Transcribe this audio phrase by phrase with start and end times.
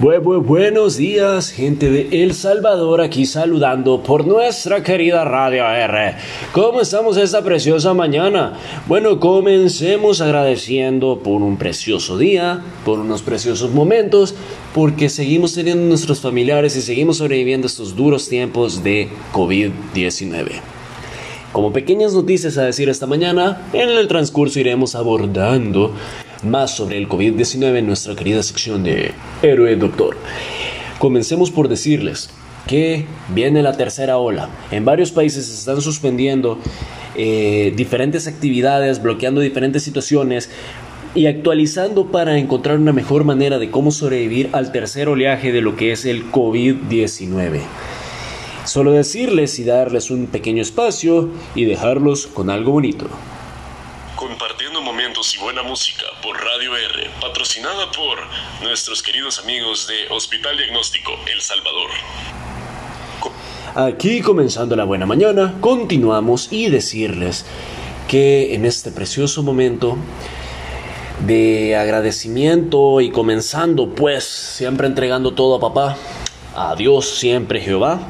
[0.00, 6.14] buenos días, gente de El Salvador, aquí saludando por nuestra querida Radio R.
[6.52, 8.54] ¿Cómo estamos esta preciosa mañana?
[8.86, 14.34] Bueno, comencemos agradeciendo por un precioso día, por unos preciosos momentos,
[14.74, 20.52] porque seguimos teniendo nuestros familiares y seguimos sobreviviendo estos duros tiempos de COVID-19.
[21.52, 25.92] Como pequeñas noticias a decir esta mañana, en el transcurso iremos abordando
[26.42, 29.12] más sobre el COVID-19 en nuestra querida sección de
[29.42, 30.16] Héroe Doctor.
[30.98, 32.30] Comencemos por decirles
[32.66, 34.48] que viene la tercera ola.
[34.70, 36.58] En varios países se están suspendiendo
[37.16, 40.50] eh, diferentes actividades, bloqueando diferentes situaciones
[41.14, 45.74] y actualizando para encontrar una mejor manera de cómo sobrevivir al tercer oleaje de lo
[45.76, 47.60] que es el COVID-19.
[48.64, 53.08] Solo decirles y darles un pequeño espacio y dejarlos con algo bonito
[55.20, 58.18] y buena música por Radio R, patrocinada por
[58.62, 61.90] nuestros queridos amigos de Hospital Diagnóstico El Salvador.
[63.74, 67.44] Aquí comenzando la buena mañana, continuamos y decirles
[68.08, 69.98] que en este precioso momento
[71.26, 75.98] de agradecimiento y comenzando pues siempre entregando todo a papá,
[76.56, 78.00] a Dios siempre Jehová,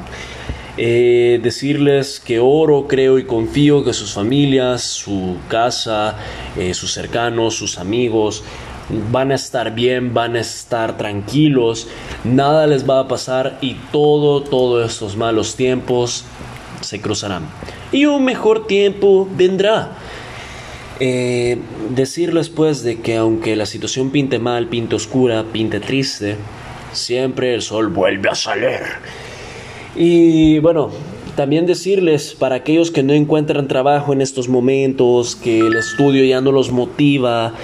[0.83, 6.17] eh, decirles que oro, creo y confío que sus familias, su casa,
[6.56, 8.42] eh, sus cercanos, sus amigos,
[9.12, 11.87] van a estar bien, van a estar tranquilos,
[12.25, 16.25] nada les va a pasar y todo, todos estos malos tiempos
[16.81, 17.42] se cruzarán.
[17.92, 19.98] Y un mejor tiempo vendrá.
[20.98, 21.59] Eh,
[21.91, 26.37] decirles pues de que aunque la situación pinte mal, pinte oscura, pinte triste,
[26.92, 28.81] siempre el sol vuelve a salir.
[29.96, 30.91] Y bueno,
[31.36, 36.41] también decirles para aquellos que no encuentran trabajo en estos momentos, que el estudio ya
[36.41, 37.55] no los motiva,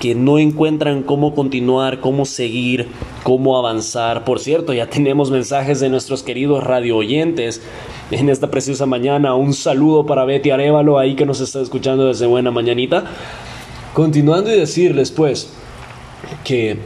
[0.00, 2.88] que no encuentran cómo continuar, cómo seguir,
[3.22, 4.24] cómo avanzar.
[4.24, 7.60] Por cierto, ya tenemos mensajes de nuestros queridos radio oyentes
[8.10, 9.34] en esta preciosa mañana.
[9.34, 13.04] Un saludo para Betty Arevalo ahí que nos está escuchando desde buena mañanita.
[13.92, 15.52] Continuando y decirles pues
[16.44, 16.78] que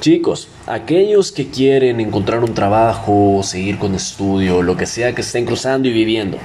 [0.00, 5.44] chicos, aquellos que quieren encontrar un trabajo, seguir con estudio, lo que sea que estén
[5.44, 6.38] cruzando y viviendo,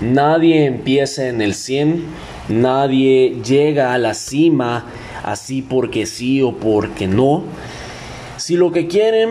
[0.00, 2.04] nadie empieza en el 100,
[2.48, 4.86] nadie llega a la cima
[5.22, 7.44] así porque sí o porque no.
[8.36, 9.30] Si lo que quieren,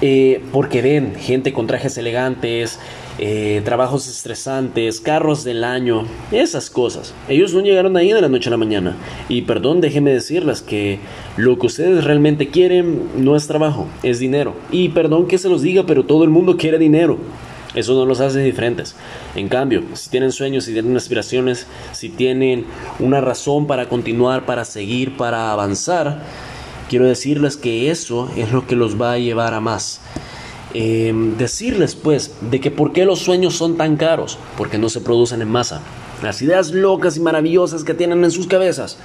[0.00, 2.78] eh, porque ven gente con trajes elegantes,
[3.18, 7.14] eh, trabajos estresantes, carros del año, esas cosas.
[7.28, 8.96] Ellos no llegaron ahí de la noche a la mañana.
[9.28, 11.00] Y perdón, déjenme decirles que
[11.36, 14.54] lo que ustedes realmente quieren no es trabajo, es dinero.
[14.70, 17.18] Y perdón que se los diga, pero todo el mundo quiere dinero.
[17.74, 18.94] Eso no los hace diferentes.
[19.34, 22.64] En cambio, si tienen sueños, si tienen aspiraciones, si tienen
[22.98, 26.22] una razón para continuar, para seguir, para avanzar,
[26.88, 30.00] quiero decirles que eso es lo que los va a llevar a más.
[30.74, 35.00] Em, decirles pues de que por qué los sueños son tan caros, porque no se
[35.00, 35.80] producen en masa.
[36.22, 38.98] Las ideas locas y maravillosas que tienen en sus cabezas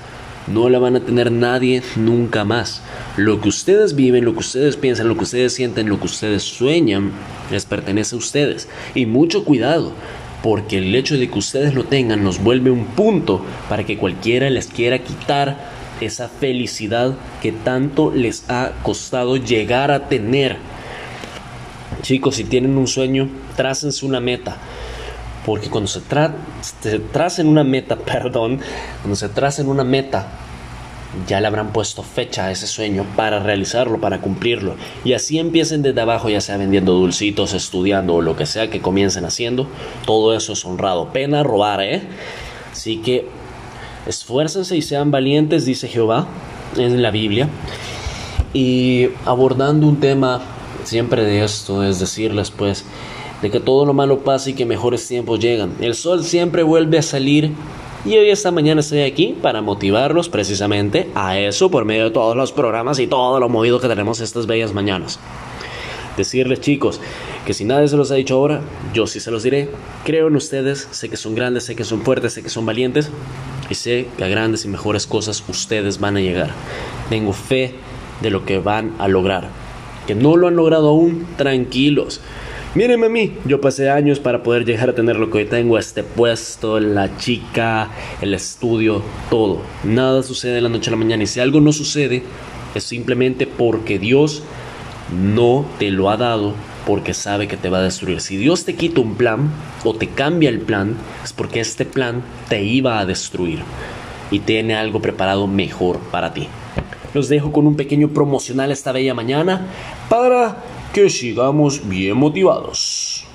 [0.47, 2.81] no la van a tener nadie nunca más.
[3.15, 6.43] Lo que ustedes viven, lo que ustedes piensan, lo que ustedes sienten, lo que ustedes
[6.43, 7.11] sueñan,
[7.49, 8.67] les pertenece a ustedes.
[8.93, 9.93] Y mucho cuidado,
[10.41, 14.49] porque el hecho de que ustedes lo tengan nos vuelve un punto para que cualquiera
[14.49, 20.57] les quiera quitar esa felicidad que tanto les ha costado llegar a tener
[22.01, 24.57] Chicos, si tienen un sueño, trácense una meta.
[25.45, 25.99] Porque cuando se,
[27.11, 28.59] tracen una meta, perdón,
[29.01, 30.27] cuando se tracen una meta,
[31.27, 34.75] ya le habrán puesto fecha a ese sueño para realizarlo, para cumplirlo.
[35.03, 38.81] Y así empiecen desde abajo, ya sea vendiendo dulcitos, estudiando o lo que sea que
[38.81, 39.67] comiencen haciendo.
[40.05, 41.11] Todo eso es honrado.
[41.11, 42.01] Pena robar, ¿eh?
[42.71, 43.27] Así que
[44.07, 46.27] esfuércense y sean valientes, dice Jehová
[46.77, 47.47] en la Biblia.
[48.53, 50.41] Y abordando un tema
[50.85, 52.85] siempre de esto es decirles pues
[53.41, 55.73] de que todo lo malo pasa y que mejores tiempos llegan.
[55.81, 57.51] El sol siempre vuelve a salir
[58.05, 62.35] y hoy esta mañana estoy aquí para motivarlos precisamente a eso por medio de todos
[62.35, 65.19] los programas y todo lo movido que tenemos estas bellas mañanas.
[66.15, 67.01] Decirles chicos
[67.45, 68.61] que si nadie se los ha dicho ahora,
[68.93, 69.69] yo sí se los diré.
[70.05, 73.09] Creo en ustedes, sé que son grandes, sé que son fuertes, sé que son valientes
[73.69, 76.51] y sé que a grandes y mejores cosas ustedes van a llegar.
[77.09, 77.73] Tengo fe
[78.21, 79.62] de lo que van a lograr
[80.07, 82.21] que no lo han logrado aún, tranquilos.
[82.75, 85.77] Mírenme a mí, yo pasé años para poder llegar a tener lo que hoy tengo,
[85.77, 89.61] este puesto, la chica, el estudio, todo.
[89.83, 92.23] Nada sucede de la noche a la mañana y si algo no sucede
[92.73, 94.41] es simplemente porque Dios
[95.11, 96.55] no te lo ha dado
[96.87, 98.21] porque sabe que te va a destruir.
[98.21, 99.51] Si Dios te quita un plan
[99.83, 103.59] o te cambia el plan, es porque este plan te iba a destruir
[104.31, 106.47] y tiene algo preparado mejor para ti.
[107.13, 109.67] Los dejo con un pequeño promocional esta bella mañana
[110.09, 110.57] para
[110.93, 113.25] que sigamos bien motivados.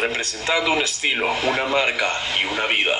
[0.00, 2.06] Representando un estilo, una marca
[2.40, 2.94] y una vida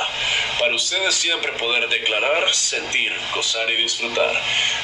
[0.65, 4.33] para ustedes siempre poder declarar, sentir, gozar y disfrutar.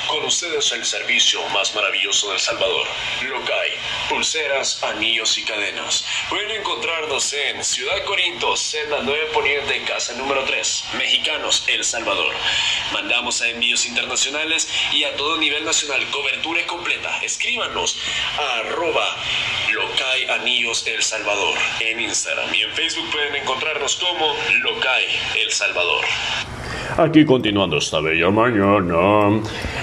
[0.09, 2.87] Con ustedes el servicio más maravilloso del Salvador.
[3.23, 3.71] Locay,
[4.11, 6.05] pulseras, anillos y cadenas.
[6.29, 12.35] Pueden encontrarnos en Ciudad Corinto, Senda 9 Poniente, Casa número 3, Mexicanos, El Salvador.
[12.93, 17.21] Mandamos a envíos internacionales y a todo nivel nacional cobertura completa.
[17.23, 17.97] Escríbanos
[18.39, 19.17] a arroba
[20.29, 25.07] Anillos El Salvador en Instagram y en Facebook pueden encontrarnos como Locay
[25.37, 25.70] El Salvador.
[26.97, 29.41] Aquí continuando esta bella mañana.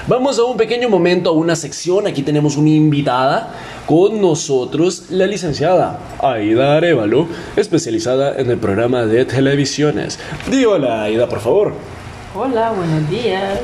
[0.08, 2.06] Vamos a un pequeño momento, a una sección.
[2.06, 3.54] Aquí tenemos una invitada
[3.86, 10.20] con nosotros, la licenciada Aida Arevalo, especializada en el programa de televisiones.
[10.52, 11.74] Di hola, Aida, por favor.
[12.36, 13.60] Hola, buenos días.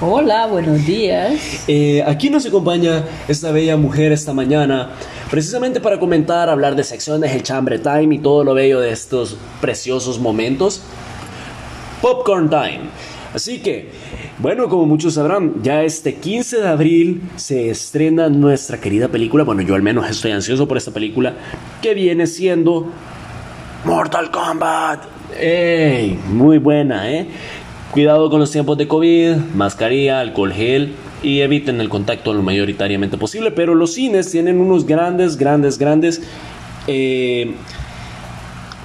[0.00, 1.64] Hola, buenos días.
[1.66, 4.90] Eh, aquí nos acompaña esta bella mujer esta mañana,
[5.30, 9.36] precisamente para comentar, hablar de secciones, el chambre time y todo lo bello de estos
[9.60, 10.82] preciosos momentos.
[12.00, 12.80] Popcorn Time.
[13.34, 13.90] Así que,
[14.38, 19.62] bueno, como muchos sabrán, ya este 15 de abril se estrena nuestra querida película, bueno,
[19.62, 21.34] yo al menos estoy ansioso por esta película,
[21.82, 22.86] que viene siendo
[23.84, 25.04] Mortal Kombat.
[25.38, 26.18] ¡Ey!
[26.28, 27.26] Muy buena, ¿eh?
[27.90, 33.18] Cuidado con los tiempos de COVID, mascarilla, alcohol gel y eviten el contacto lo mayoritariamente
[33.18, 33.50] posible.
[33.50, 36.22] Pero los cines tienen unos grandes, grandes, grandes...
[36.86, 37.54] Eh,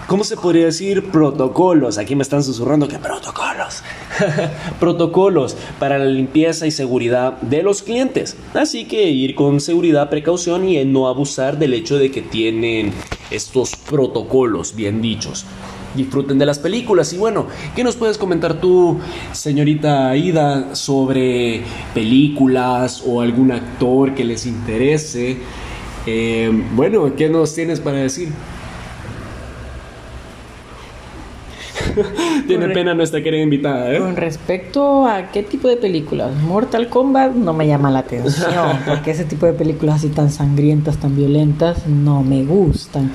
[0.08, 1.10] ¿Cómo se podría decir?
[1.12, 1.98] Protocolos.
[1.98, 3.82] Aquí me están susurrando que protocolos.
[4.80, 8.36] protocolos para la limpieza y seguridad de los clientes.
[8.54, 12.92] Así que ir con seguridad, precaución y no abusar del hecho de que tienen
[13.32, 15.46] estos protocolos bien dichos
[15.96, 17.14] disfruten de las películas.
[17.14, 19.00] Y bueno, ¿qué nos puedes comentar tú,
[19.32, 21.62] señorita Aida, sobre
[21.94, 25.38] películas o algún actor que les interese?
[26.06, 28.30] Eh, bueno, ¿qué nos tienes para decir?
[32.48, 34.00] Tiene pena nuestra querida invitada, ¿eh?
[34.00, 39.12] Con respecto a qué tipo de películas, Mortal Kombat no me llama la atención, porque
[39.12, 43.12] ese tipo de películas así tan sangrientas, tan violentas, no me gustan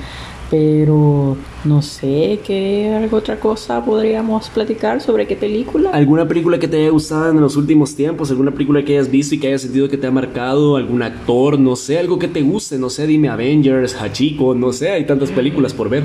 [0.49, 5.91] pero no sé qué otra cosa podríamos platicar sobre qué película.
[5.91, 8.31] ¿Alguna película que te haya gustado en los últimos tiempos?
[8.31, 10.75] ¿Alguna película que hayas visto y que hayas sentido que te ha marcado?
[10.75, 11.59] ¿Algún actor?
[11.59, 15.29] No sé, algo que te guste, no sé, dime Avengers, Hachiko, no sé, hay tantas
[15.31, 16.03] películas por ver.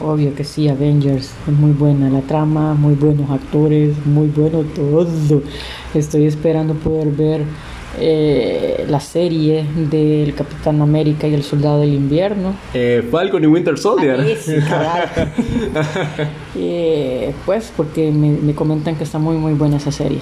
[0.00, 5.06] Obvio que sí, Avengers es muy buena la trama, muy buenos actores, muy bueno todo.
[5.94, 7.42] Estoy esperando poder ver
[8.00, 12.54] eh, la serie del Capitán América y el Soldado del Invierno.
[12.74, 14.20] Eh, Falcon y Winter Soldier.
[16.56, 20.20] eh, pues porque me, me, comentan que está muy muy buena esa serie.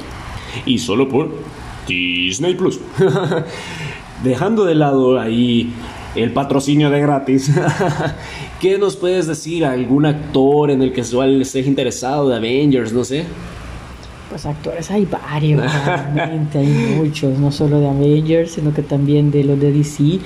[0.64, 1.30] Y solo por
[1.86, 2.80] Disney Plus.
[4.24, 5.72] Dejando de lado ahí
[6.16, 7.52] el patrocinio de gratis.
[8.60, 9.64] ¿Qué nos puedes decir?
[9.64, 12.92] ¿Algún actor en el que estés interesado de Avengers?
[12.92, 13.24] No sé.
[14.28, 15.62] Pues actores hay varios,
[16.14, 20.18] realmente hay muchos, no solo de Avengers, sino que también de los de DC,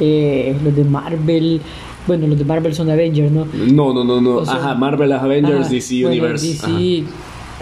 [0.00, 1.60] eh, los de Marvel.
[2.06, 3.46] Bueno, los de Marvel son Avengers, ¿no?
[3.52, 4.40] No, no, no, no.
[4.40, 6.46] Ajá, Marvel Avengers, DC Universe.
[6.46, 7.06] DC, la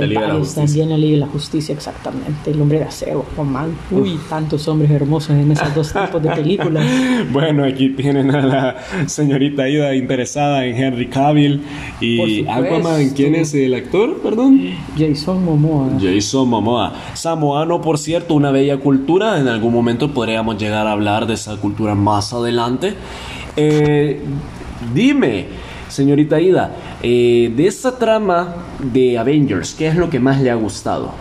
[0.07, 0.65] Justicia.
[0.65, 2.51] También la Liga de la Justicia, exactamente.
[2.51, 6.85] El hombre de acero, Juan Uy, tantos hombres hermosos en esos dos tipos de películas.
[7.33, 8.77] bueno, aquí tienen a la
[9.07, 11.63] señorita Ida interesada en Henry Cavill
[12.01, 13.11] y Aquaman.
[13.11, 14.21] ¿Quién es el actor?
[14.23, 14.71] Perdón.
[14.97, 15.91] Jason Momoa.
[16.01, 16.93] Jason Momoa.
[17.15, 19.39] Samoano, por cierto, una bella cultura.
[19.41, 22.95] En algún momento podríamos llegar a hablar de esa cultura más adelante.
[23.57, 24.21] Eh,
[24.95, 25.69] dime.
[25.89, 26.71] Señorita Ida,
[27.03, 31.13] eh, de esta trama de Avengers, ¿qué es lo que más le ha gustado?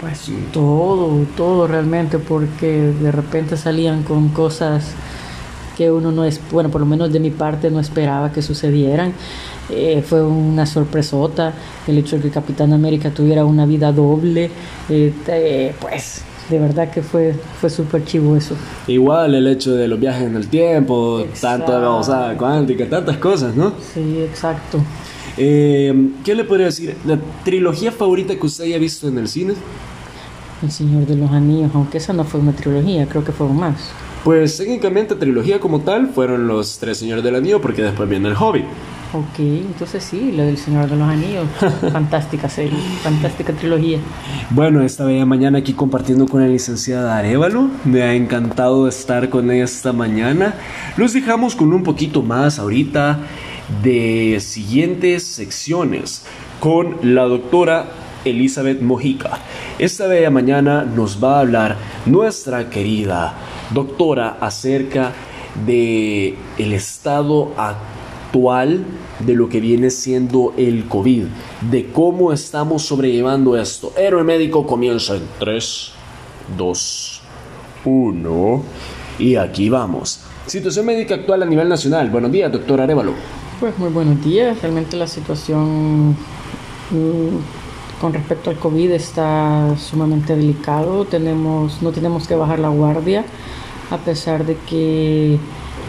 [0.00, 4.92] Pues todo, todo realmente, porque de repente salían con cosas
[5.76, 9.12] que uno no es, bueno, por lo menos de mi parte no esperaba que sucedieran.
[9.70, 11.52] Eh, fue una sorpresota
[11.86, 14.50] el hecho de que Capitán América tuviera una vida doble,
[14.88, 18.54] eh, pues de verdad que fue, fue súper chivo eso.
[18.86, 23.54] Igual el hecho de los viajes en el tiempo, tanto de la cuántica, tantas cosas,
[23.54, 23.72] ¿no?
[23.94, 24.80] Sí, exacto.
[25.36, 26.96] Eh, ¿Qué le podría decir?
[27.06, 29.54] ¿La trilogía favorita que usted haya visto en el cine?
[30.62, 33.90] El Señor de los Anillos, aunque esa no fue una trilogía, creo que fueron más.
[34.24, 38.34] Pues técnicamente trilogía como tal fueron los tres Señores del Anillo porque después viene el
[38.34, 38.64] Hobbit.
[39.14, 41.46] Ok, entonces sí, lo del Señor de los Anillos.
[41.92, 43.98] fantástica serie, fantástica trilogía.
[44.50, 47.70] Bueno, esta bella mañana aquí compartiendo con la licenciada Arevalo.
[47.84, 50.56] Me ha encantado estar con ella esta mañana.
[50.98, 53.20] Los dejamos con un poquito más ahorita
[53.82, 56.26] de siguientes secciones
[56.60, 57.86] con la doctora
[58.26, 59.38] Elizabeth Mojica.
[59.78, 63.32] Esta bella mañana nos va a hablar nuestra querida
[63.70, 65.12] doctora acerca
[65.64, 67.97] de el estado actual
[68.32, 71.24] de lo que viene siendo el COVID,
[71.70, 73.92] de cómo estamos sobrellevando esto.
[73.96, 75.90] Héroe médico comienza en 3,
[76.56, 77.20] 2,
[77.84, 78.62] 1
[79.18, 80.20] y aquí vamos.
[80.46, 82.10] Situación médica actual a nivel nacional.
[82.10, 83.12] Buenos días, doctor Arevalo.
[83.58, 84.60] Pues muy buenos días.
[84.62, 86.10] Realmente la situación
[86.90, 91.06] mm, con respecto al COVID está sumamente delicado.
[91.06, 93.24] Tenemos, no tenemos que bajar la guardia
[93.90, 95.38] a pesar de que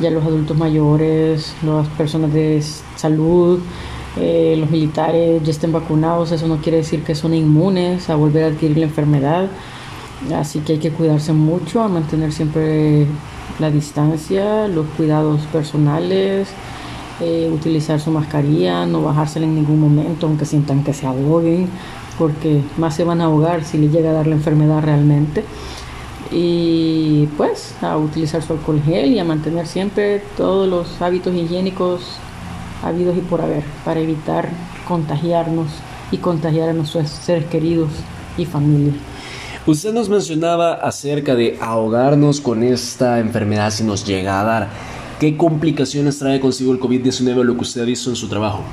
[0.01, 2.63] ya los adultos mayores, las personas de
[2.96, 3.60] salud,
[4.18, 8.46] eh, los militares ya estén vacunados, eso no quiere decir que son inmunes a volver
[8.46, 9.48] a adquirir la enfermedad.
[10.36, 13.06] Así que hay que cuidarse mucho, a mantener siempre
[13.60, 16.50] la distancia, los cuidados personales,
[17.22, 21.70] eh, utilizar su mascarilla, no bajársela en ningún momento, aunque sientan que se ahoguen,
[22.18, 25.46] porque más se van a ahogar si les llega a dar la enfermedad realmente
[26.31, 32.19] y pues a utilizar su alcohol gel y a mantener siempre todos los hábitos higiénicos
[32.83, 34.50] habidos y por haber para evitar
[34.88, 35.67] contagiarnos
[36.12, 37.89] y contagiar a nuestros seres queridos
[38.38, 38.93] y familia.
[39.65, 44.69] Usted nos mencionaba acerca de ahogarnos con esta enfermedad si nos llega a dar.
[45.19, 48.63] ¿Qué complicaciones trae consigo el COVID-19 lo que usted visto en su trabajo?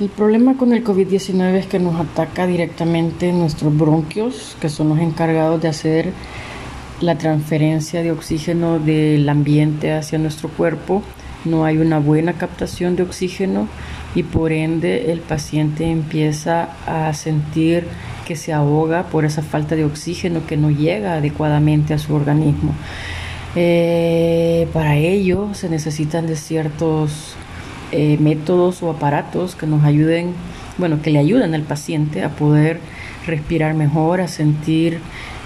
[0.00, 4.98] El problema con el COVID-19 es que nos ataca directamente nuestros bronquios, que son los
[4.98, 6.12] encargados de hacer
[7.00, 11.04] la transferencia de oxígeno del ambiente hacia nuestro cuerpo.
[11.44, 13.68] No hay una buena captación de oxígeno
[14.16, 17.86] y por ende el paciente empieza a sentir
[18.26, 22.74] que se ahoga por esa falta de oxígeno que no llega adecuadamente a su organismo.
[23.54, 27.36] Eh, para ello se necesitan de ciertos
[27.96, 30.32] eh, métodos o aparatos que nos ayuden,
[30.78, 32.80] bueno, que le ayuden al paciente a poder
[33.24, 34.98] respirar mejor, a sentir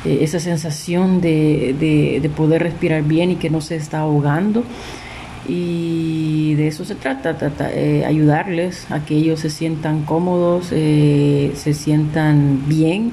[0.06, 1.76] eh, esa sensación de,
[2.22, 4.64] de, poder respirar bien y que no se está ahogando.
[5.46, 7.36] Y de eso se trata,
[7.74, 13.12] eh, ayudarles a que ellos se sientan cómodos, se sientan bien,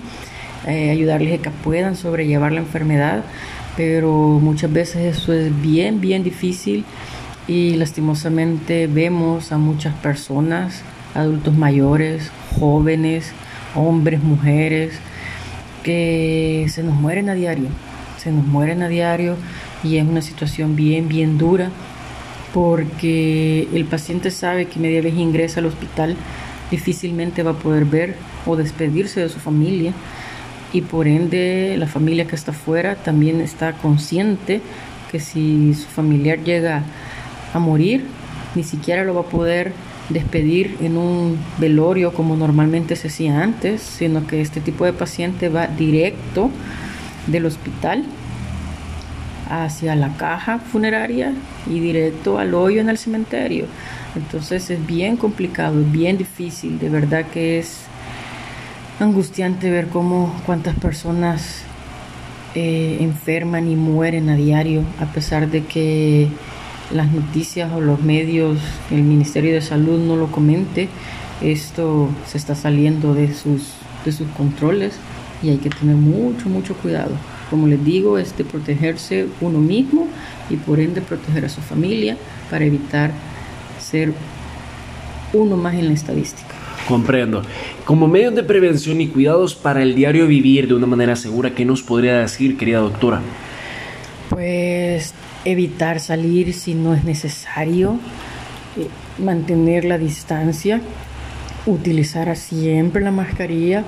[0.66, 3.26] ayudarles a que puedan sobrellevar la enfermedad,
[3.76, 6.86] pero muchas veces eso es bien, bien difícil
[7.48, 10.82] y lastimosamente vemos a muchas personas,
[11.14, 13.32] adultos mayores, jóvenes,
[13.76, 14.94] hombres, mujeres,
[15.84, 17.68] que se nos mueren a diario,
[18.18, 19.36] se nos mueren a diario
[19.84, 21.70] y es una situación bien, bien dura
[22.54, 26.16] porque el paciente sabe que media vez ingresa al hospital
[26.72, 29.94] difícilmente va a poder ver o despedirse de su familia
[30.74, 34.62] y por ende la familia que está afuera también está consciente
[35.12, 36.84] que si su familiar llega
[37.56, 38.06] a morir,
[38.54, 39.74] ni siquiera lo va a poder
[40.10, 45.50] despedir en un velorio como normalmente se hacía antes, sino que este tipo de paciente
[45.50, 46.52] va directo
[47.28, 48.04] del hospital
[49.50, 51.34] hacia la caja funeraria
[51.68, 53.66] y directo al hoyo en el cementerio.
[54.16, 57.86] Entonces es bien complicado, bien difícil, de verdad que es
[59.00, 61.64] angustiante ver cómo cuántas personas
[62.54, 66.30] eh, enferman y mueren a diario, a pesar de que
[66.92, 68.60] las noticias o los medios,
[68.92, 70.88] el Ministerio de Salud no lo comente,
[71.42, 73.74] esto se está saliendo de sus,
[74.06, 74.96] de sus controles
[75.44, 77.12] y hay que tener mucho, mucho cuidado.
[77.50, 80.08] Como les digo, es de protegerse uno mismo
[80.50, 82.18] y por ende proteger a su familia
[82.50, 83.12] para evitar
[83.80, 84.14] ser
[85.34, 86.56] uno más en la estadística.
[86.88, 87.42] Comprendo.
[87.84, 91.66] Como medio de prevención y cuidados para el diario vivir de una manera segura, ¿qué
[91.66, 93.22] nos podría decir, querida doctora?
[94.30, 95.14] Pues
[95.46, 98.00] evitar salir si no es necesario,
[98.78, 98.88] eh,
[99.24, 100.82] mantener la distancia,
[101.66, 103.84] utilizar siempre la mascarilla,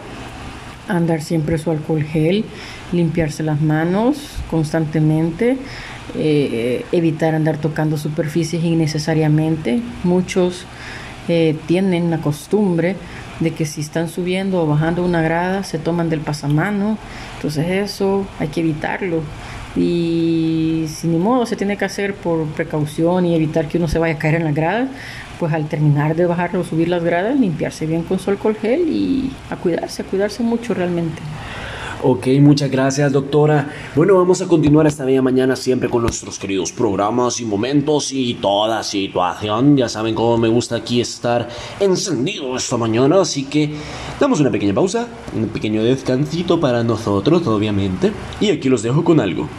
[0.87, 2.45] andar siempre su alcohol gel,
[2.91, 4.17] limpiarse las manos
[4.49, 5.57] constantemente,
[6.15, 9.81] eh, evitar andar tocando superficies innecesariamente.
[10.03, 10.65] Muchos
[11.27, 12.95] eh, tienen la costumbre
[13.41, 16.97] de que si están subiendo o bajando una grada se toman del pasamano,
[17.35, 19.21] entonces eso hay que evitarlo
[19.77, 23.99] y si ni modo se tiene que hacer por precaución y evitar que uno se
[23.99, 24.89] vaya a caer en las gradas,
[25.39, 28.89] pues al terminar de bajar o subir las gradas, limpiarse bien con sol con gel
[28.89, 31.21] y a cuidarse, a cuidarse mucho realmente.
[32.03, 33.73] Ok, muchas gracias doctora.
[33.95, 38.35] Bueno, vamos a continuar esta bella mañana siempre con nuestros queridos programas y momentos y
[38.35, 39.75] toda situación.
[39.75, 41.49] Ya saben cómo me gusta aquí estar
[41.79, 43.71] encendido esta mañana, así que
[44.19, 48.11] damos una pequeña pausa, un pequeño descansito para nosotros, obviamente.
[48.39, 49.49] Y aquí los dejo con algo.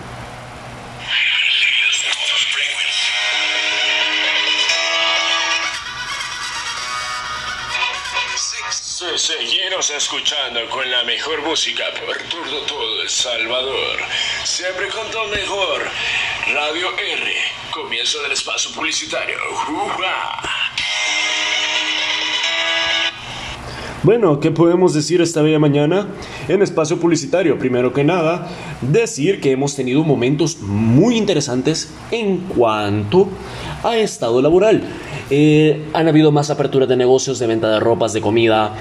[8.98, 14.00] Seguiros escuchando con la mejor música por todo, todo El Salvador.
[14.42, 15.82] Siempre con todo mejor.
[16.52, 17.32] Radio R.
[17.70, 19.36] Comienzo del espacio publicitario.
[24.02, 26.08] Bueno, ¿qué podemos decir esta bella mañana?
[26.48, 28.48] En espacio publicitario, primero que nada,
[28.80, 33.28] decir que hemos tenido momentos muy interesantes en cuanto
[33.84, 34.82] a estado laboral.
[35.30, 38.74] Eh, han habido más aperturas de negocios de venta de ropas, de comida,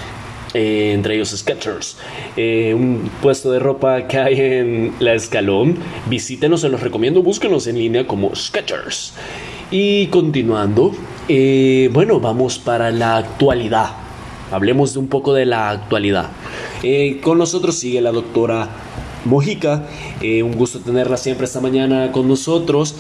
[0.54, 1.98] eh, entre ellos Skechers,
[2.38, 5.78] eh, un puesto de ropa que hay en La Escalón.
[6.06, 9.14] Visítenos, se los recomiendo, búsquenos en línea como Skechers.
[9.72, 10.94] Y continuando,
[11.92, 13.90] bueno, vamos para la actualidad.
[14.50, 16.30] Hablemos de un poco de la actualidad.
[17.22, 18.70] Con nosotros sigue la doctora
[19.26, 19.84] Mojica.
[20.22, 22.96] Un gusto tenerla siempre esta mañana con nosotros.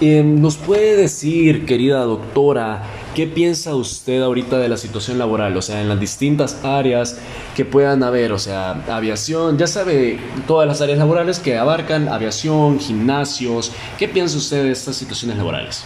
[0.00, 2.82] Eh, ¿Nos puede decir, querida doctora,
[3.14, 5.56] qué piensa usted ahorita de la situación laboral?
[5.56, 7.18] O sea, en las distintas áreas
[7.54, 12.80] que puedan haber, o sea, aviación, ya sabe, todas las áreas laborales que abarcan aviación,
[12.80, 13.72] gimnasios.
[13.98, 15.84] ¿Qué piensa usted de estas situaciones laborales?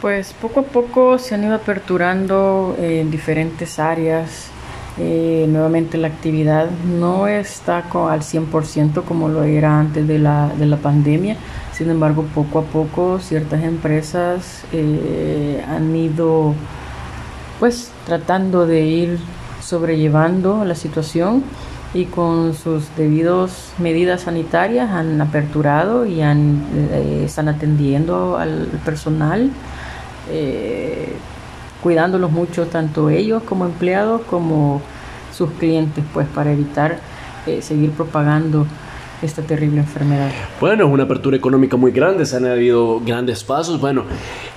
[0.00, 4.48] Pues poco a poco se han ido aperturando en diferentes áreas.
[4.98, 10.66] Eh, nuevamente la actividad no está al 100% como lo era antes de la, de
[10.66, 11.36] la pandemia.
[11.72, 16.54] Sin embargo, poco a poco ciertas empresas eh, han ido
[17.58, 19.18] pues tratando de ir
[19.62, 21.42] sobrellevando la situación
[21.94, 29.50] y con sus debidos medidas sanitarias han aperturado y han, eh, están atendiendo al personal
[30.30, 31.14] eh,
[31.82, 34.82] cuidándolos mucho, tanto ellos como empleados como
[35.32, 36.98] sus clientes, pues para evitar
[37.60, 38.66] seguir propagando
[39.22, 40.30] esta terrible enfermedad.
[40.60, 43.80] Bueno, es una apertura económica muy grande, se han habido grandes pasos.
[43.80, 44.04] Bueno,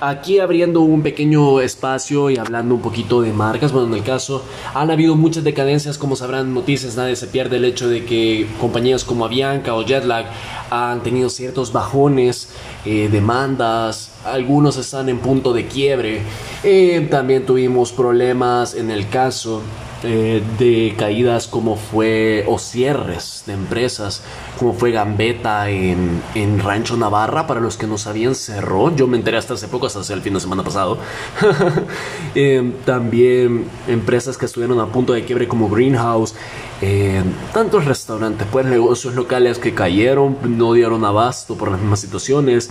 [0.00, 4.44] aquí abriendo un pequeño espacio y hablando un poquito de marcas, bueno, en el caso
[4.74, 9.04] han habido muchas decadencias, como sabrán noticias, nadie se pierde el hecho de que compañías
[9.04, 10.26] como Avianca o Jetlag
[10.70, 12.50] han tenido ciertos bajones,
[12.84, 16.22] eh, demandas, algunos están en punto de quiebre.
[16.64, 19.62] Eh, también tuvimos problemas en el caso
[20.02, 24.22] eh, de caídas como fue o cierres de empresas
[24.58, 28.94] como fue Gambetta en, en, Rancho Navarra para los que no sabían cerró.
[28.94, 30.98] Yo me enteré hasta hace poco hasta el fin de semana pasado.
[32.34, 36.34] Eh, también empresas que estuvieron a punto de quiebre como Greenhouse
[36.82, 42.70] eh, tantos restaurantes pues negocios locales que cayeron no dieron abasto por las mismas situaciones.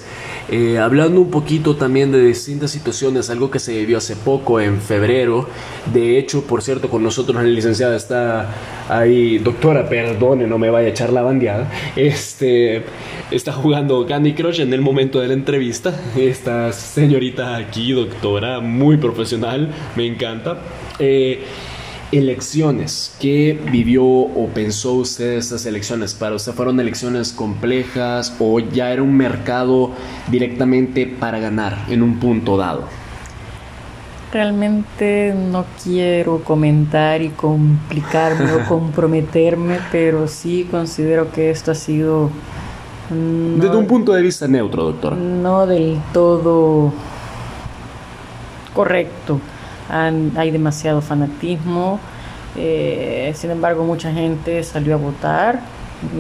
[0.80, 5.48] Hablando un poquito también de distintas situaciones algo que se vivió hace poco en febrero.
[5.94, 8.54] De hecho por cierto con nosotros la licenciada está
[8.90, 12.84] ahí, doctora, perdone, no me vaya a echar la bandeada, este,
[13.32, 18.98] está jugando Candy Crush en el momento de la entrevista, esta señorita aquí, doctora, muy
[18.98, 20.60] profesional, me encanta.
[21.00, 21.44] Eh,
[22.12, 26.14] elecciones, ¿qué vivió o pensó usted estas elecciones?
[26.14, 29.92] ¿Para usted fueron elecciones complejas o ya era un mercado
[30.30, 32.88] directamente para ganar en un punto dado?
[34.36, 42.30] realmente no quiero comentar y complicarme o comprometerme, pero sí considero que esto ha sido...
[43.10, 45.16] Desde un punto de vista neutro, doctor.
[45.16, 46.92] No del todo
[48.74, 49.40] correcto.
[49.90, 52.00] Hay demasiado fanatismo.
[52.56, 55.60] Eh, sin embargo, mucha gente salió a votar.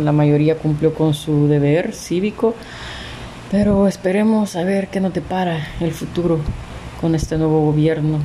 [0.03, 2.55] La mayoría cumplió con su deber cívico.
[3.51, 6.39] Pero esperemos a ver qué nos depara el futuro
[6.99, 8.19] con este nuevo gobierno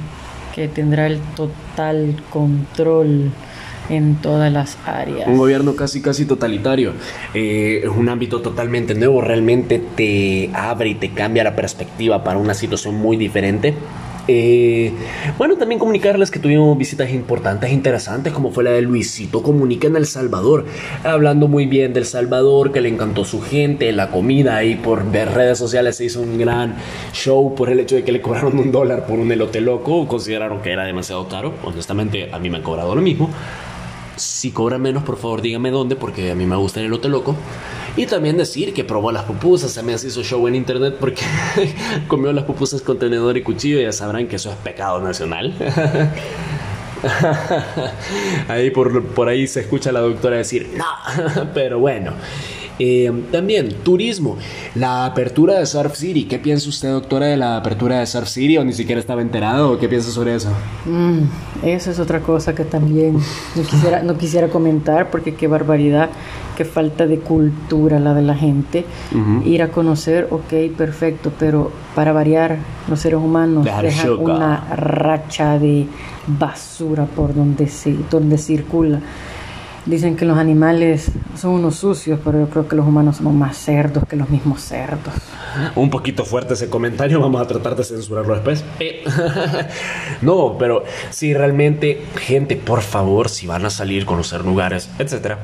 [0.54, 3.30] que tendrá el total control
[3.90, 5.26] en todas las áreas.
[5.26, 6.92] Un gobierno casi casi totalitario.
[7.34, 12.38] Eh, es un ámbito totalmente nuevo, realmente te abre y te cambia la perspectiva para
[12.38, 13.74] una situación muy diferente.
[14.28, 14.92] Eh,
[15.38, 19.96] bueno, también comunicarles que tuvimos visitas importantes, interesantes, como fue la de Luisito Comunica en
[19.96, 20.66] El Salvador,
[21.04, 25.32] hablando muy bien del Salvador, que le encantó su gente, la comida, y por ver
[25.32, 26.76] redes sociales se hizo un gran
[27.12, 30.60] show por el hecho de que le cobraron un dólar por un elote loco, consideraron
[30.60, 33.30] que era demasiado caro, honestamente a mí me han cobrado lo mismo.
[34.20, 37.36] Si cobra menos, por favor dígame dónde, porque a mí me gusta el elote loco.
[37.96, 41.22] Y también decir que probó las pupusas, también se hizo show en internet porque
[42.08, 45.54] comió las pupusas con tenedor y cuchillo, ya sabrán que eso es pecado nacional.
[48.48, 50.84] ahí por, por ahí se escucha la doctora decir, no,
[51.54, 52.12] pero bueno.
[52.82, 54.38] Eh, también, turismo.
[54.74, 56.24] La apertura de Surf City.
[56.24, 58.56] ¿Qué piensa usted, doctora, de la apertura de Surf City?
[58.56, 59.78] ¿O ni siquiera estaba enterado?
[59.78, 60.48] ¿Qué piensa sobre eso?
[60.86, 63.18] Mm, esa es otra cosa que también
[63.54, 66.08] no quisiera, no quisiera comentar porque qué barbaridad,
[66.56, 68.86] qué falta de cultura la de la gente.
[69.44, 72.56] Ir a conocer, ok, perfecto, pero para variar,
[72.88, 75.86] los seres humanos dejan una racha de
[76.26, 79.00] basura por donde, se, donde circula.
[79.86, 83.56] Dicen que los animales son unos sucios, pero yo creo que los humanos somos más
[83.56, 85.14] cerdos que los mismos cerdos.
[85.74, 88.62] Un poquito fuerte ese comentario, vamos a tratar de censurarlo después.
[88.78, 89.02] Eh,
[90.22, 95.38] no, pero si realmente, gente, por favor, si van a salir, conocer lugares, etcétera,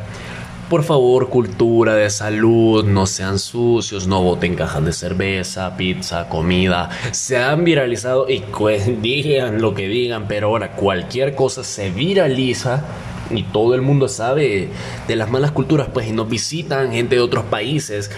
[0.68, 6.90] por favor, cultura de salud, no sean sucios, no boten cajas de cerveza, pizza, comida.
[7.12, 8.42] Se han viralizado y
[9.00, 12.84] digan lo que digan, pero ahora cualquier cosa se viraliza
[13.30, 14.68] y todo el mundo sabe
[15.06, 18.10] de las malas culturas, pues, y nos visitan gente de otros países.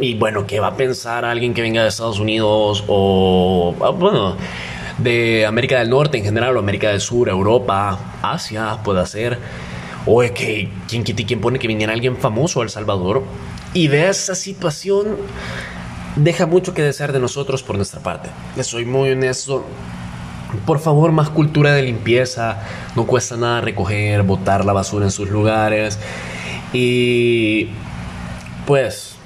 [0.00, 4.36] Y bueno, ¿qué va a pensar alguien que venga de Estados Unidos o, ah, bueno,
[4.98, 9.38] de América del Norte en general, o América del Sur, Europa, Asia, puede ser?
[10.06, 13.22] O es que, ¿quién quién pone que viniera alguien famoso a El Salvador?
[13.74, 15.16] Y de esa situación
[16.16, 18.28] deja mucho que desear de nosotros por nuestra parte.
[18.56, 19.64] Le soy muy honesto.
[20.66, 22.62] Por favor, más cultura de limpieza.
[22.96, 25.98] No cuesta nada recoger, botar la basura en sus lugares.
[26.72, 27.68] Y
[28.66, 29.16] pues,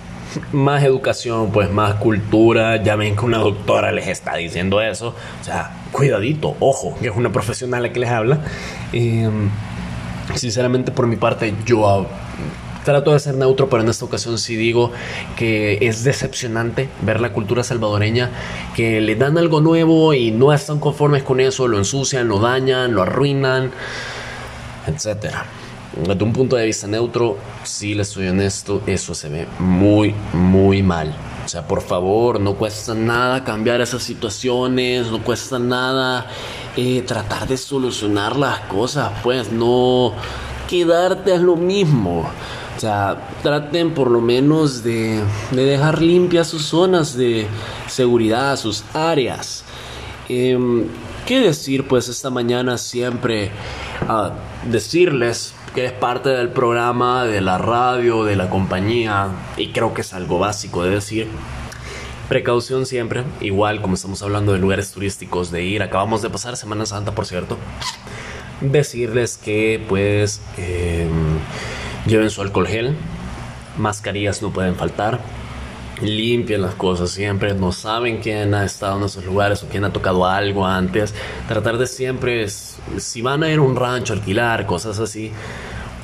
[0.53, 2.83] más educación, pues más cultura.
[2.83, 5.15] Ya ven que una doctora les está diciendo eso.
[5.41, 8.41] O sea, cuidadito, ojo, que es una profesional la que les habla.
[8.93, 9.51] Em,
[10.35, 12.07] sinceramente, por mi parte, yo
[12.87, 14.93] trato de ser neutro, pero en esta ocasión sí digo
[15.37, 18.31] que es decepcionante ver la cultura salvadoreña,
[18.77, 22.95] que le dan algo nuevo y no están conformes con eso, lo ensucian, lo dañan,
[22.95, 23.73] lo arruinan,
[24.87, 25.35] etc.
[26.07, 30.83] Desde un punto de vista neutro, si les soy honesto, eso se ve muy, muy
[30.85, 31.13] mal.
[31.45, 36.29] O sea, por favor, no cuesta nada cambiar esas situaciones, no cuesta nada
[36.77, 40.13] eh, tratar de solucionar las cosas, pues no
[40.69, 42.31] quedarte a lo mismo.
[42.77, 47.47] O sea, traten por lo menos de, dejar limpias sus zonas de
[47.89, 49.65] seguridad, sus áreas.
[50.29, 50.85] Em,
[51.27, 51.89] ¿Qué decir?
[51.89, 53.51] Pues esta mañana siempre
[54.65, 60.03] decirles que es parte del programa, de la radio, de la compañía, y creo que
[60.03, 61.29] es algo básico de decir.
[62.29, 66.87] Precaución siempre, igual como estamos hablando de lugares turísticos, de ir, acabamos de pasar Semana
[66.87, 67.57] Santa, por cierto.
[68.61, 70.41] Decirles que pues...
[70.57, 71.39] Em,
[72.07, 72.95] Lleven su alcohol gel,
[73.79, 75.19] mascarillas no pueden faltar.
[76.01, 79.93] Limpien las cosas siempre, no saben quién ha estado en esos lugares o quién ha
[79.93, 81.15] tocado algo antes.
[81.49, 85.33] Tratar de siempre, si van a ir a un rancho, alquilar, cosas así,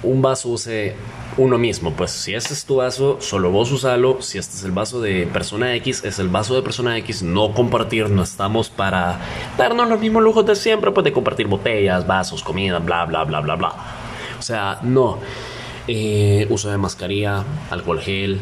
[0.02, 0.94] un vaso use
[1.36, 1.92] uno mismo.
[1.92, 4.20] Pues si este es tu vaso, solo vos usalo.
[4.20, 7.22] Si este es el vaso de persona X, es el vaso de persona X.
[7.22, 9.20] No compartir, no estamos para
[9.56, 13.40] darnos los mismos lujos de siempre, pues de compartir botellas, vasos, comida, bla, bla, bla,
[13.40, 13.74] bla, bla.
[14.38, 15.18] O sea, no.
[15.88, 18.40] Eh, uso de mascarilla, alcohol gel,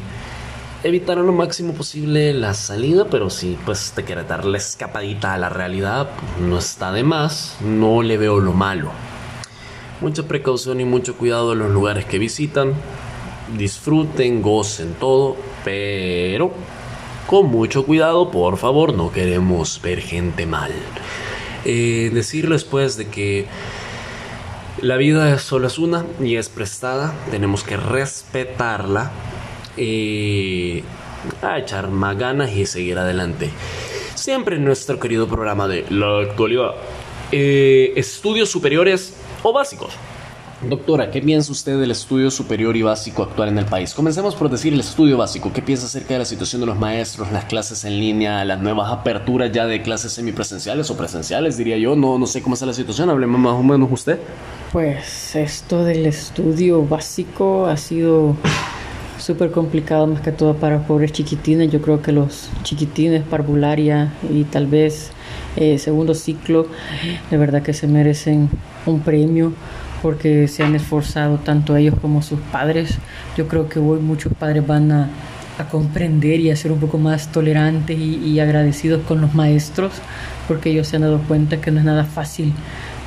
[0.82, 5.38] evitar lo máximo posible la salida, pero si pues te quieres dar la escapadita a
[5.38, 8.90] la realidad, no está de más, no le veo lo malo.
[10.00, 12.72] Mucha precaución y mucho cuidado en los lugares que visitan,
[13.56, 16.52] disfruten, gocen todo, pero
[17.26, 20.72] con mucho cuidado, por favor, no queremos ver gente mal.
[21.64, 23.46] Eh, decirles pues de que
[24.80, 29.10] la vida solo es una y es prestada, tenemos que respetarla
[29.76, 30.82] y
[31.42, 33.50] a echar más ganas y seguir adelante.
[34.14, 36.74] Siempre en nuestro querido programa de la actualidad,
[37.32, 39.94] eh, estudios superiores o básicos.
[40.62, 43.94] Doctora, ¿qué piensa usted del estudio superior y básico actual en el país?
[43.94, 45.50] Comencemos por decir el estudio básico.
[45.54, 48.92] ¿Qué piensa acerca de la situación de los maestros, las clases en línea, las nuevas
[48.92, 51.96] aperturas ya de clases semipresenciales o presenciales, diría yo?
[51.96, 53.08] No, no sé cómo está la situación.
[53.08, 54.18] Hábleme más o menos usted.
[54.70, 58.36] Pues esto del estudio básico ha sido
[59.18, 61.72] súper complicado más que todo para pobres chiquitines.
[61.72, 65.10] Yo creo que los chiquitines, parvularia y tal vez
[65.56, 66.66] eh, segundo ciclo,
[67.30, 68.50] de verdad que se merecen
[68.86, 69.52] un premio
[70.02, 72.98] porque se han esforzado tanto ellos como sus padres.
[73.36, 75.10] Yo creo que hoy muchos padres van a,
[75.70, 79.92] comprender y a ser un poco más tolerantes y, agradecidos con los maestros,
[80.48, 82.54] porque ellos se han dado cuenta que no es nada fácil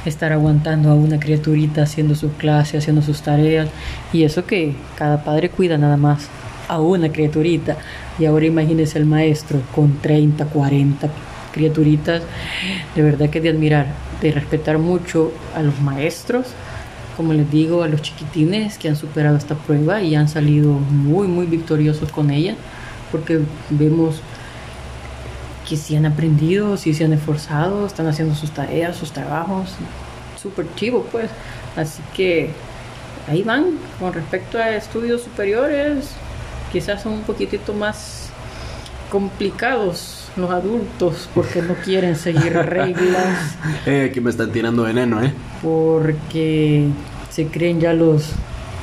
[0.05, 3.69] estar aguantando a una criaturita haciendo sus clases, haciendo sus tareas,
[4.11, 6.27] y eso que cada padre cuida nada más
[6.67, 7.75] a una criaturita.
[8.19, 11.09] Y ahora imagínese el maestro con 30, 40
[11.53, 12.23] criaturitas.
[12.95, 13.87] De verdad que de admirar,
[14.21, 16.47] de respetar mucho a los maestros
[17.15, 21.27] como les digo, a los chiquitines que han superado esta prueba y han salido muy,
[21.27, 22.55] muy victoriosos con ella,
[23.11, 23.39] porque
[23.69, 24.21] vemos
[25.67, 29.75] que si han aprendido, si se han esforzado, están haciendo sus tareas, sus trabajos,
[30.41, 31.29] súper chivo pues.
[31.75, 32.49] Así que
[33.27, 36.09] ahí van, con respecto a estudios superiores,
[36.71, 38.29] quizás son un poquitito más
[39.09, 43.55] complicados los adultos porque no quieren seguir reglas.
[43.85, 45.33] eh, que me están tirando veneno, ¿eh?
[45.61, 46.87] Porque
[47.29, 48.31] se creen ya los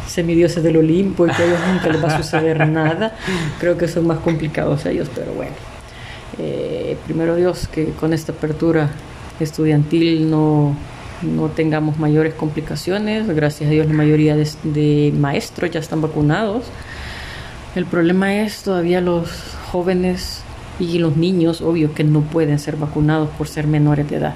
[0.07, 3.15] semidioses del Olimpo y que a ellos nunca les va a suceder nada.
[3.59, 5.55] Creo que son más complicados ellos, pero bueno.
[6.39, 8.91] Eh, primero Dios, que con esta apertura
[9.41, 10.77] estudiantil no,
[11.23, 13.29] no tengamos mayores complicaciones.
[13.29, 16.65] Gracias a Dios la mayoría de, de maestros ya están vacunados.
[17.77, 19.31] El problema es todavía los
[19.71, 20.43] jóvenes
[20.81, 24.35] y los niños, obvio que no pueden ser vacunados por ser menores de edad.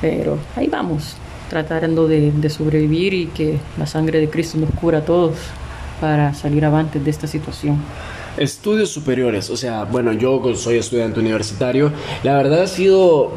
[0.00, 1.16] Pero ahí vamos,
[1.50, 5.34] tratando de, sobrevivir y que la sangre de Cristo nos cura a todos
[6.00, 7.76] para salir avantes de esta situación.
[8.36, 11.92] Estudios superiores, o sea, bueno, yo soy estudiante universitario,
[12.22, 13.32] la verdad ha sido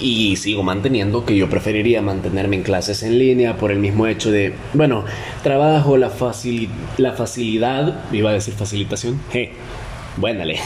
[0.00, 4.30] y sigo manteniendo que yo preferiría mantenerme en clases en línea por el mismo hecho
[4.30, 5.04] de, bueno,
[5.42, 9.52] trabajo, la, facil la facilidad, iba a decir facilitación, je,
[10.20, 10.58] Buénale.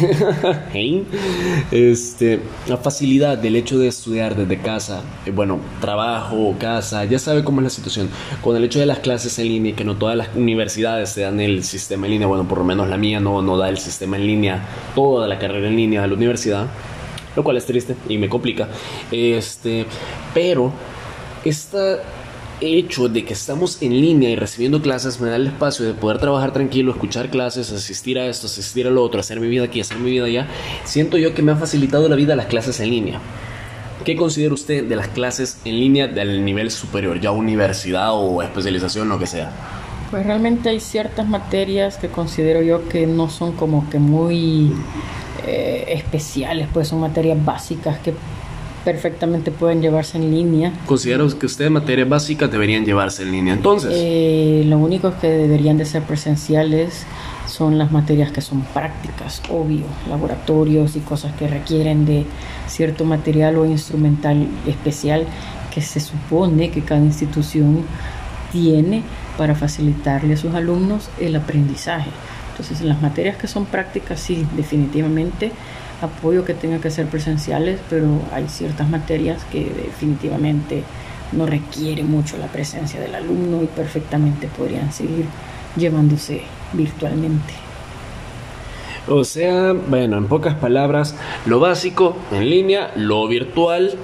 [1.71, 7.45] este, la facilidad del hecho de estudiar desde casa, eh, bueno, trabajo, casa, ya sabe
[7.45, 8.11] cómo es la situación.
[8.43, 11.39] Con el hecho de las clases en línea, que no todas las universidades se dan
[11.39, 14.17] el sistema en línea, bueno, por lo menos la mía no, no da el sistema
[14.17, 16.67] en línea, toda la carrera en línea de la universidad,
[17.37, 18.69] lo cual es triste y me complica.
[19.13, 19.87] Este,
[20.35, 20.73] pero
[21.45, 22.01] esta
[22.65, 26.19] hecho de que estamos en línea y recibiendo clases me da el espacio de poder
[26.19, 29.81] trabajar tranquilo, escuchar clases, asistir a esto, asistir a lo otro, hacer mi vida aquí,
[29.81, 30.49] hacer mi vida allá,
[30.85, 33.21] siento yo que me ha facilitado la vida las clases en línea.
[34.05, 39.09] ¿Qué considera usted de las clases en línea del nivel superior, ya universidad o especialización,
[39.09, 39.51] lo que sea?
[40.11, 44.73] Pues realmente hay ciertas materias que considero yo que no son como que muy
[45.47, 48.15] eh, especiales, pues son materias básicas que
[48.85, 50.73] perfectamente pueden llevarse en línea.
[50.87, 53.93] ¿Considera que ustedes materias básicas deberían llevarse en línea entonces?
[53.95, 57.07] Eh, lo único que deberían de ser presenciales
[57.47, 62.27] son las materias que son prácticas, obvio, laboratorios y cosas que requieren de
[62.67, 65.27] cierto material o instrumental especial
[65.73, 67.85] que se supone que cada institución
[68.53, 69.03] tiene
[69.37, 72.11] para facilitarle a sus alumnos el aprendizaje.
[72.51, 75.51] Entonces, en las materias que son prácticas, sí, definitivamente
[76.05, 80.85] apoyo que tenga que ser presenciales, pero hay ciertas materias que definitivamente
[81.33, 85.27] no requiere mucho la presencia del alumno y perfectamente podrían seguir
[85.77, 87.55] llevándose virtualmente.
[89.07, 91.15] O sea, bueno, en pocas palabras,
[91.45, 93.99] lo básico en línea, lo virtual,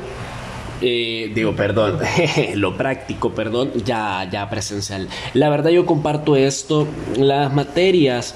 [0.83, 1.99] eh, digo, perdón,
[2.55, 5.09] lo práctico, perdón, ya, ya presencial.
[5.33, 6.87] La verdad yo comparto esto,
[7.17, 8.35] las materias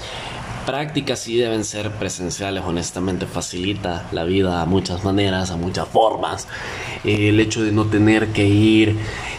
[0.65, 6.47] prácticas sí deben ser presenciales, honestamente facilita la vida a muchas maneras, a muchas formas.
[7.03, 8.97] el hecho de no tener que ir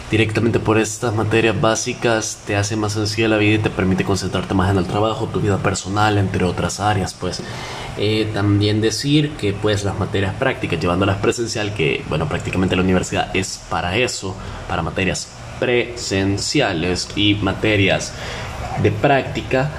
[0.09, 4.53] directamente por estas materias básicas te hace más sencilla la vida y te permite concentrarte
[4.53, 7.41] más en el trabajo, tu vida personal, entre otras áreas, pues.
[7.97, 13.35] Eh, también decir que pues las materias prácticas, llevándolas presencial, que bueno, prácticamente la universidad
[13.35, 14.35] es para eso,
[14.69, 15.27] para materias
[15.59, 18.13] presenciales y materias
[18.81, 19.71] de práctica,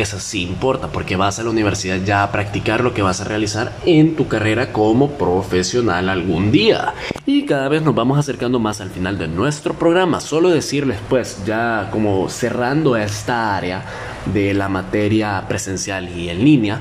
[0.00, 3.24] eso sí importa porque vas a la universidad ya a practicar lo que vas a
[3.24, 6.94] realizar en tu carrera como profesional algún día.
[7.26, 10.20] Y cada vez nos vamos acercando más al final de nuestro programa.
[10.20, 13.84] Solo decirles pues ya como cerrando esta área
[14.32, 16.80] de la materia presencial y en línea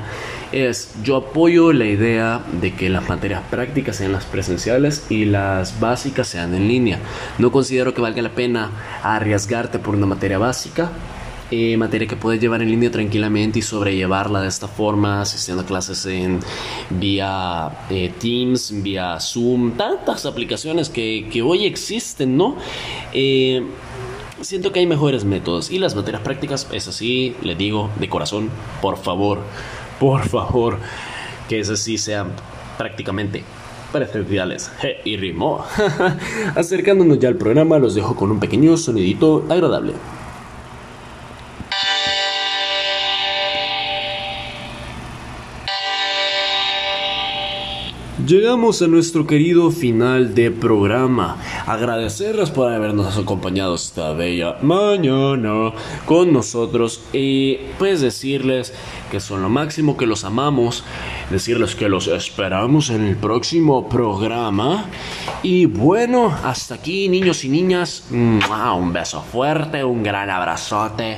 [0.51, 5.79] es yo apoyo la idea de que las materias prácticas sean las presenciales y las
[5.79, 6.99] básicas sean en línea.
[7.37, 8.71] No considero que valga la pena
[9.03, 10.89] arriesgarte por una materia básica
[11.51, 15.65] eh, materia que puedes llevar en línea tranquilamente y sobrellevarla de esta forma, asistiendo a
[15.65, 16.39] clases en
[16.89, 22.55] vía eh, Teams, vía Zoom, tantas aplicaciones que, que hoy existen, ¿no?
[23.13, 23.63] Eh,
[24.41, 28.49] siento que hay mejores métodos y las materias prácticas, es así, le digo de corazón,
[28.81, 29.39] por favor,
[29.99, 30.77] por favor,
[31.47, 32.31] que esas sí sean
[32.77, 33.43] prácticamente
[33.91, 34.71] presenciales.
[35.03, 35.65] y ritmo.
[36.55, 39.93] Acercándonos ya al programa, los dejo con un pequeño sonidito agradable.
[48.29, 51.37] Llegamos a nuestro querido final de programa.
[51.65, 55.73] Agradecerles por habernos acompañado esta bella mañana
[56.05, 58.71] con nosotros y pues decirles
[59.09, 60.83] que son lo máximo, que los amamos,
[61.31, 64.85] decirles que los esperamos en el próximo programa.
[65.41, 71.17] Y bueno, hasta aquí niños y niñas, un beso fuerte, un gran abrazote.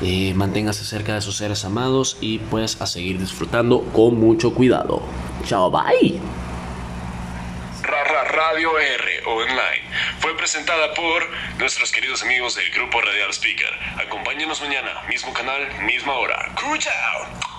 [0.00, 5.02] Eh, manténgase cerca de sus seres amados y pues a seguir disfrutando con mucho cuidado.
[5.44, 6.45] Chao, bye.
[8.36, 9.82] Radio R Online
[10.20, 11.26] fue presentada por
[11.58, 13.72] nuestros queridos amigos del grupo Radial Speaker.
[13.98, 16.54] Acompáñenos mañana, mismo canal, misma hora.
[16.78, 17.55] ¡Chao!